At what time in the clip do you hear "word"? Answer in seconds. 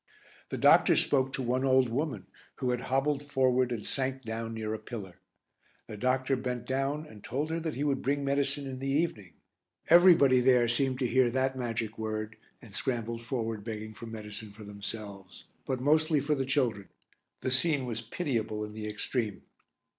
11.99-12.37